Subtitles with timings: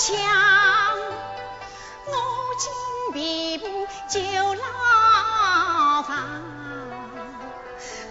[0.00, 0.04] 我
[2.56, 2.70] 今
[3.12, 3.66] 被捕
[4.08, 4.20] 求
[4.54, 6.40] 牢房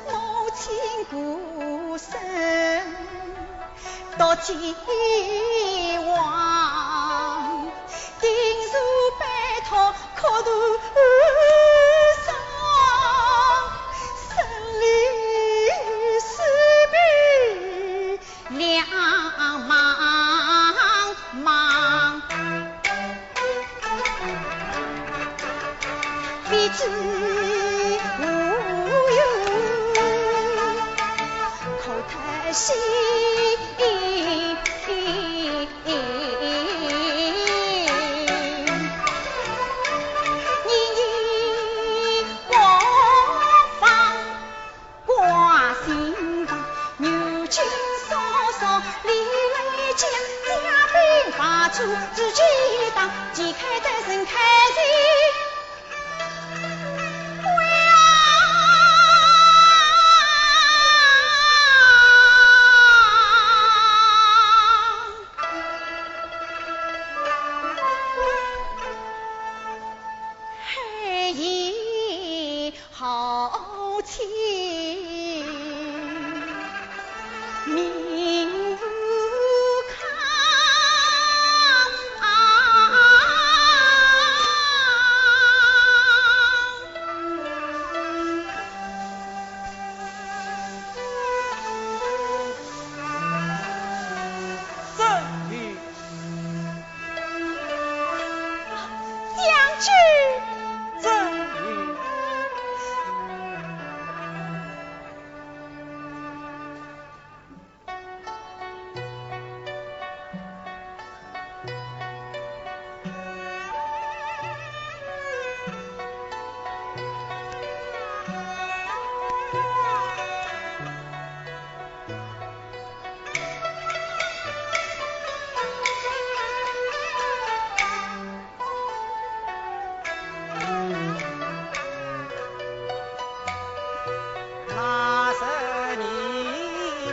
[0.06, 0.12] 母
[0.54, 0.76] 亲
[1.10, 2.12] 孤身
[4.18, 4.76] 独寄
[6.10, 7.72] 望
[8.20, 8.30] 定
[8.64, 8.74] 是
[9.18, 9.26] 摆
[9.66, 10.52] 脱苦度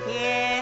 [0.00, 0.53] 天。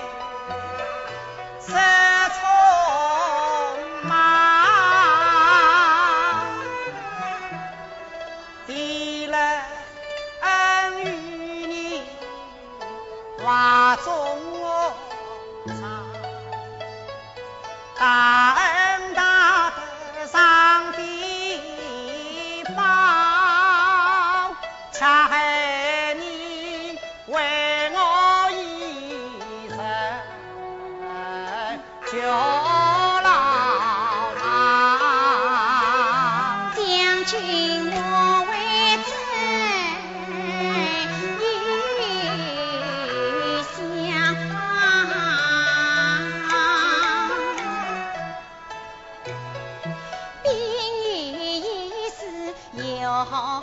[53.24, 53.62] 好，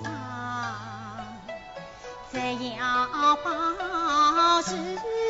[0.00, 0.08] 法
[2.30, 2.38] 只
[2.76, 5.21] 要保持。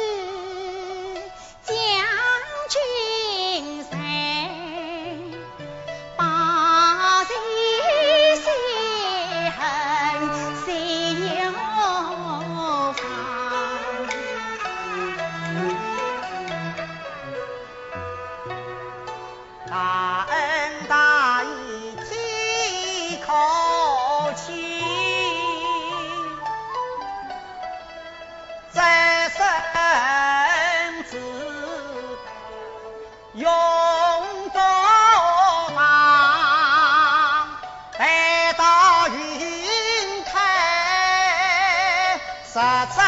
[42.53, 43.02] satu.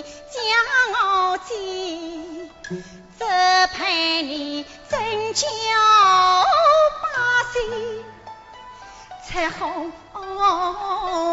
[0.00, 2.50] 将计，
[3.18, 3.24] 只
[3.74, 3.80] 盼
[4.26, 5.46] 你真交
[7.02, 8.04] 把心，
[9.28, 9.66] 才好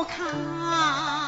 [0.03, 1.18] 看。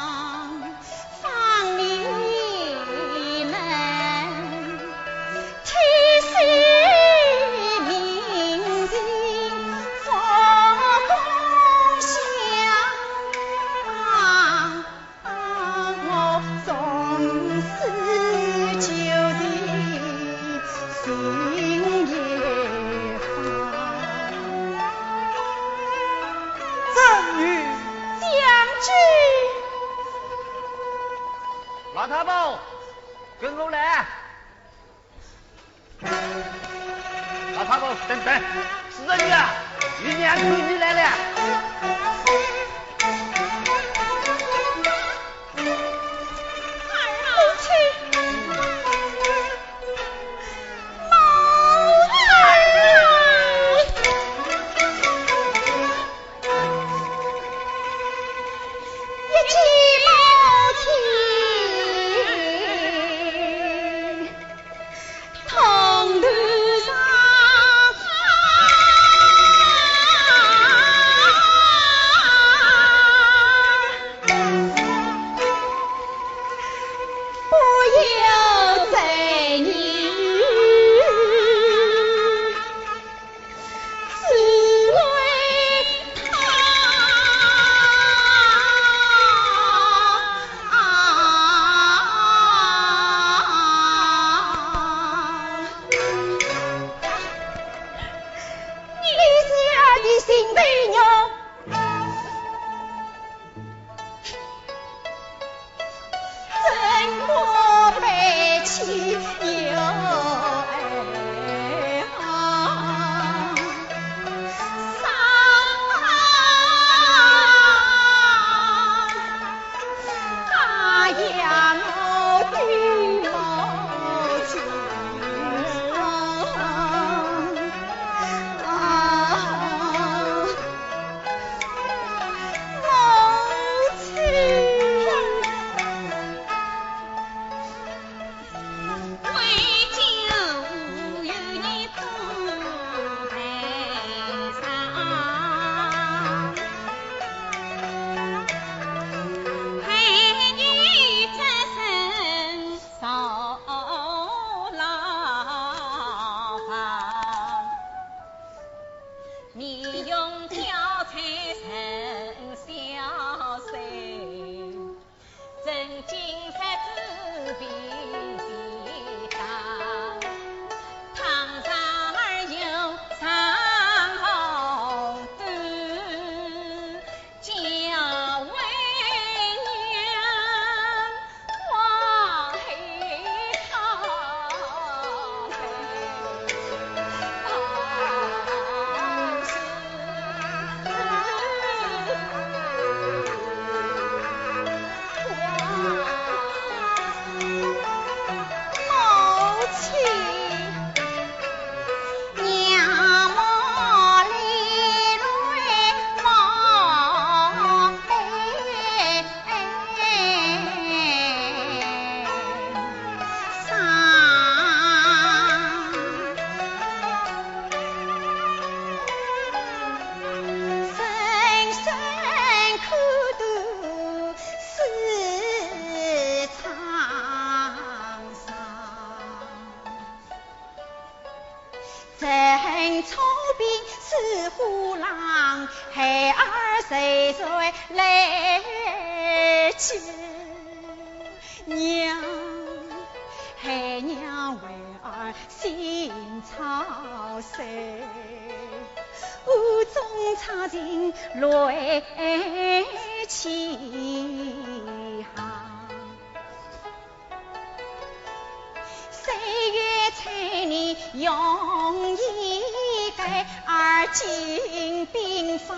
[261.22, 263.22] 用一个
[263.64, 265.76] 二进兵法，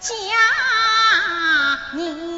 [0.00, 0.14] 将
[1.92, 2.37] 你。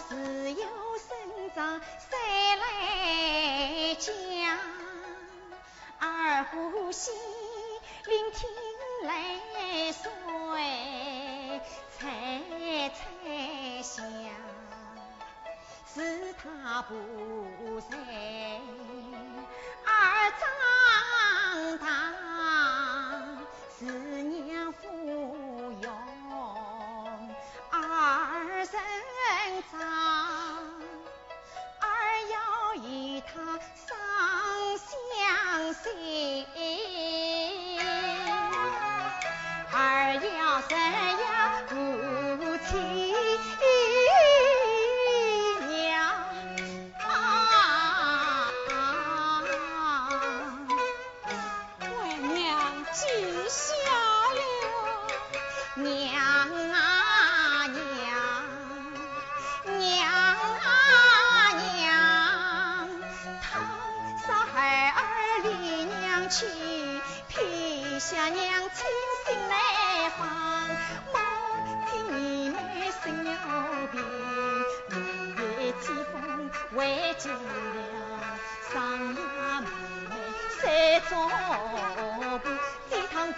[0.00, 0.14] 自
[0.50, 0.56] 有
[0.98, 1.16] 生
[1.54, 2.16] 长，谁
[2.56, 4.12] 来讲？
[5.98, 7.10] 二胡戏，
[8.06, 8.48] 聆听
[9.06, 9.12] 泪
[9.92, 10.02] 水，
[11.98, 12.40] 猜
[12.90, 14.04] 猜想，
[15.94, 16.94] 是他不。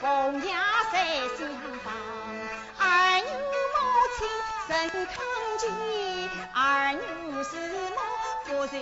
[0.01, 0.49] 凤邪
[0.93, 0.95] 在
[1.39, 1.49] 厢
[1.83, 1.87] 房，
[2.79, 2.83] 儿
[3.19, 3.25] 女
[3.73, 3.77] 母
[4.19, 4.19] 亲
[4.69, 4.71] 曾
[5.07, 5.15] 看
[5.59, 5.65] 前
[6.53, 6.57] 儿
[6.93, 7.01] 女
[7.45, 7.51] 是
[7.95, 7.99] 我
[8.45, 8.73] 不在。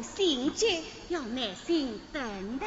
[0.00, 2.66] 心急，要耐心等待，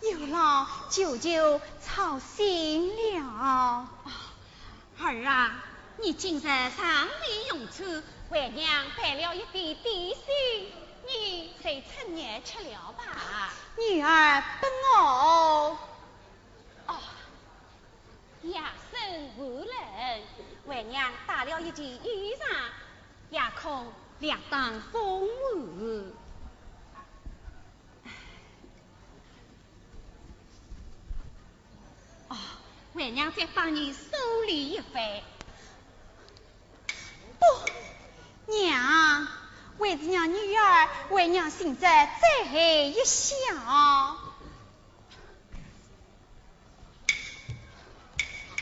[0.00, 3.86] 有劳舅舅操心了。
[4.98, 5.62] 儿啊，
[5.98, 10.72] 你今日上里用餐，为娘备了一点点心，
[11.06, 13.52] 你随趁热吃了吧。
[13.78, 15.78] 女儿不饿。
[16.86, 16.98] 哦，
[18.42, 18.58] 夜
[18.90, 20.22] 深无人，
[20.64, 22.56] 为娘带了一件衣裳，
[23.30, 23.86] 夜空
[24.18, 26.12] 两当风雨。
[32.94, 34.00] 为娘再帮你梳
[34.46, 35.20] 理一番。
[37.38, 37.44] 不，
[38.50, 39.28] 娘，
[39.76, 43.36] 为子娘女儿为娘心着再一笑。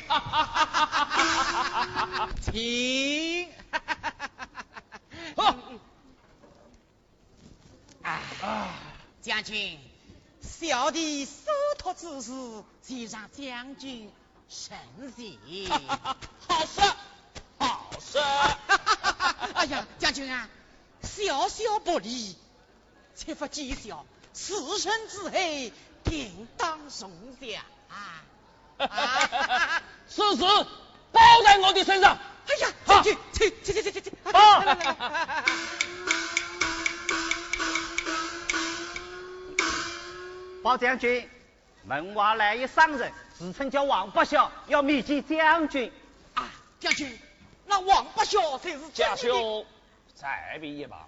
[2.43, 3.49] 请。
[8.03, 8.75] 啊啊，
[9.23, 9.79] 将军，
[10.41, 11.33] 小弟受
[11.79, 12.33] 托之事，
[12.83, 14.11] 就让将军
[14.49, 14.77] 慎
[15.17, 15.69] 行。
[16.47, 16.81] 好事，
[17.59, 18.19] 好事。
[19.55, 20.49] 哎呀，将军啊，
[21.03, 22.37] 小小不利，
[23.15, 25.31] 切勿讥笑，此生之后
[26.05, 28.23] 定当重奖啊！
[30.09, 30.43] 此 事
[31.13, 32.19] 包在我的身上。
[32.47, 35.45] 哎呀，将军，请，请，请，请，请，来来来。
[40.63, 41.29] 包将军，
[41.85, 45.93] 门外来一商人，自称叫王八孝，要面见将军。
[46.35, 47.19] 啊，将军，
[47.67, 49.67] 那王八孝才是将军兄，
[50.15, 51.07] 再避一旁。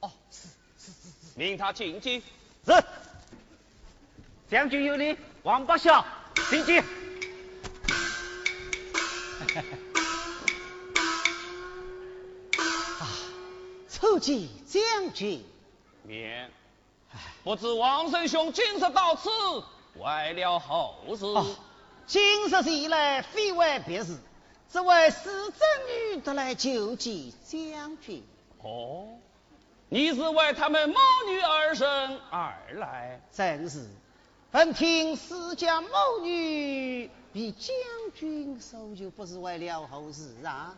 [0.00, 0.48] 哦，是
[0.78, 1.38] 是是是。
[1.38, 2.20] 命他进京。
[2.66, 2.84] 是。
[4.50, 6.04] 将军有令，王八孝
[6.50, 6.82] 进京。
[14.02, 15.44] 叩见将军。
[16.02, 16.50] 免。
[17.44, 19.30] 不知王生兄今日到此，
[19.94, 21.56] 为了何事？
[22.08, 24.18] 今日前来非为别事，
[24.68, 28.24] 只为使贞女得来救济将军。
[28.64, 29.06] 哦，
[29.88, 30.96] 你是为他们母
[31.28, 33.20] 女二生而来？
[33.32, 33.86] 正是。
[34.50, 35.88] 闻听施家母
[36.22, 37.72] 女比将
[38.14, 40.76] 军收就不是为了后事啊。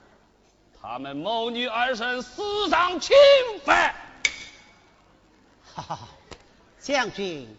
[0.86, 3.16] 他们母女二人私上侵
[3.64, 3.94] 犯。
[5.74, 5.98] 哈哈。
[6.78, 7.56] 将军，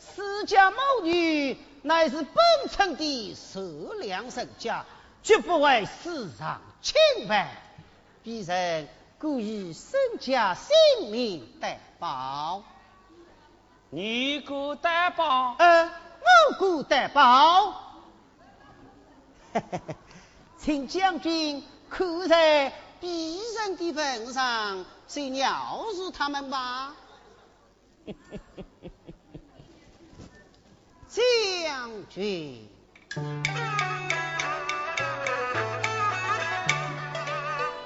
[0.00, 3.62] 施家母女乃是本村的善
[4.00, 4.84] 良人家，
[5.22, 6.96] 绝不为世上侵
[7.28, 7.48] 犯。
[8.24, 8.88] 鄙人
[9.20, 12.64] 故以身家性命担保。
[13.90, 15.54] 你敢担保？
[15.60, 15.92] 呃，
[16.58, 17.84] 我敢担保。
[20.58, 21.64] 请将军
[21.96, 26.92] 看在别人的份上，先饶恕他们吧。
[31.08, 32.68] 将军，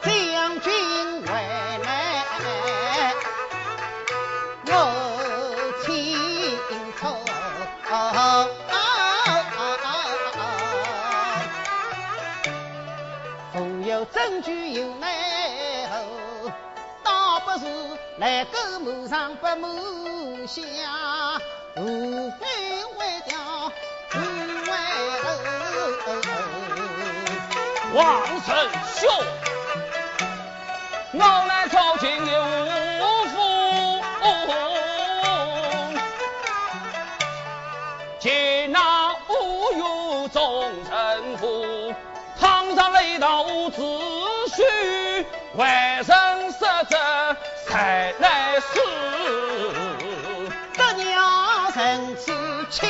[0.00, 1.22] 将军
[14.38, 16.50] 有证据有内后，
[17.02, 17.66] 倒不是
[18.18, 20.62] 来个谋上不谋下，
[21.76, 22.46] 无非。
[27.94, 28.54] 王丞
[28.94, 29.10] 相，
[31.12, 32.77] 我来朝廷有
[45.58, 48.78] 序，外人失责才来死，
[50.76, 52.32] 得娘人去
[52.70, 52.86] 抢。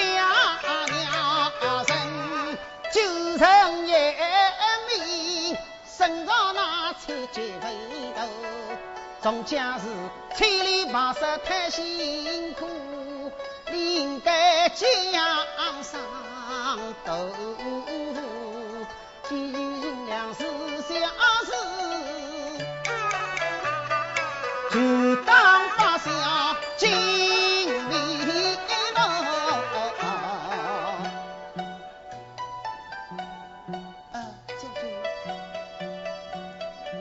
[5.98, 7.74] 身上那穿九分
[8.14, 8.20] 头，
[9.20, 9.86] 众将士
[10.36, 13.32] 千里跋涉太辛苦，
[13.72, 14.86] 应该江
[15.82, 15.98] 上
[17.04, 17.12] 斗，
[24.70, 26.88] 就当把下金。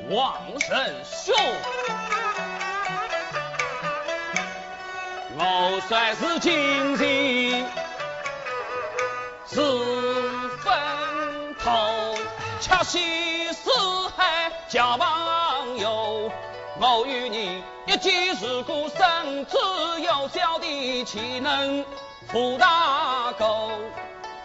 [0.10, 1.36] 王神兄，
[5.38, 7.65] 我算是今日
[9.45, 9.56] 是
[10.63, 10.73] 分
[11.60, 12.15] 头，
[12.62, 13.37] 恰惜
[16.80, 19.58] 我与你一见如故，生死
[20.02, 21.84] 有小弟岂能
[22.28, 23.72] 负大狗？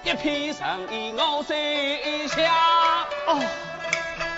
[0.02, 3.06] 一片诚意我心下。
[3.26, 3.38] 哦，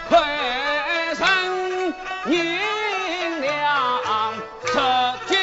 [0.09, 1.15] 快！
[1.15, 1.95] 臣
[2.27, 4.33] 应了
[4.67, 4.73] 出
[5.29, 5.37] 军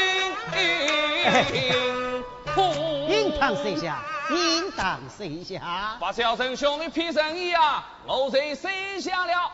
[3.10, 4.02] 应当谁下？
[4.30, 5.98] 应当谁下？
[6.00, 9.26] 把小生兄的皮生意啊，我在谁下？
[9.26, 9.52] 了？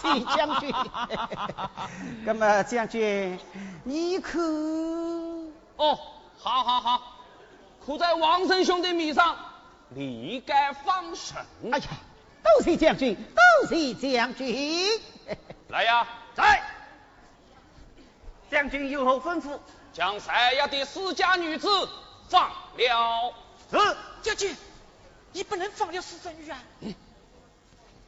[0.00, 0.74] 谢将军。
[2.24, 3.38] 那么将军，
[3.84, 4.40] 你可？
[5.76, 5.98] 哦，
[6.38, 7.02] 好好好，
[7.84, 9.36] 可在王神兄的面上
[9.90, 11.36] 立该放神。
[11.72, 11.84] 哎呀！
[12.42, 14.88] 多谢将军，多谢将军。
[15.68, 16.62] 来呀，在。
[18.50, 19.58] 将军有何吩咐？
[19.92, 21.68] 将赛亚的私家女子
[22.28, 23.34] 放了。
[23.70, 23.96] 是。
[24.22, 24.54] 将军，
[25.32, 26.58] 你不能放了私生女啊！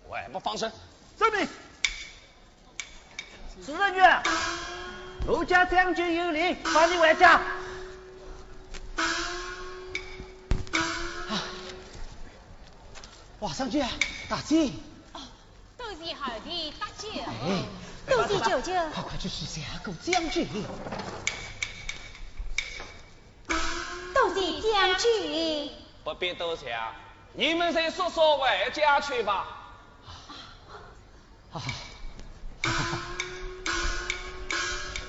[0.09, 0.71] 外不放生。
[1.17, 1.49] 遵命。
[3.65, 4.01] 私生女，
[5.27, 7.41] 奴家将军有令，放你回家。
[13.41, 13.83] 皇上君，
[14.29, 14.71] 大姐。
[15.15, 15.21] 哦，
[15.79, 17.09] 多谢后弟搭救。
[17.09, 17.65] 哎，
[18.07, 18.73] 多谢舅舅。
[18.91, 20.47] 快快去谢谢顾将军。
[24.73, 25.71] 将军。
[26.03, 26.75] 不必多谢，
[27.35, 29.47] 你们再说说外家去吧。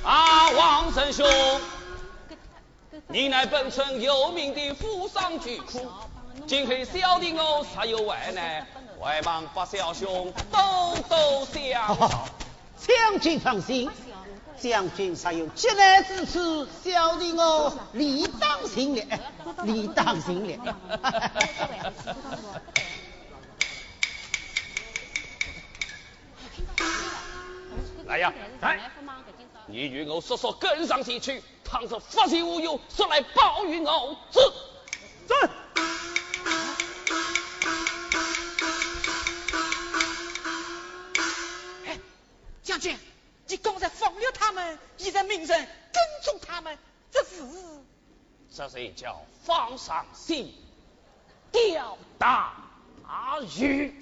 [0.03, 1.25] 啊，王神兄，
[3.07, 5.79] 你乃本村有名的富商巨贾，
[6.45, 8.67] 今日小弟我才有外难，
[8.99, 12.27] 外忙把小兄多多相好，
[12.77, 13.89] 将军放心，
[14.59, 19.03] 将军尚有急难之处，小弟我理当行了，
[19.63, 20.77] 理当行了。
[28.05, 28.91] 来呀，来！
[29.65, 34.15] 你与我速速跟上前去，倘是发现无有，速来报与我。
[34.29, 34.39] 知。
[45.25, 46.77] 命人跟踪他们，
[47.11, 47.43] 这是，
[48.55, 50.47] 这是叫放上线
[51.51, 52.55] 钓大
[53.57, 53.93] 鱼，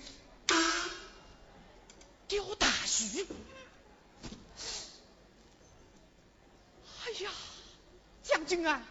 [2.27, 3.25] 钓大鱼。
[7.03, 7.31] 哎呀，
[8.23, 8.81] 将军啊，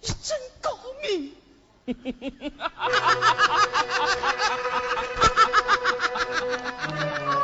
[0.00, 1.34] 你真高明！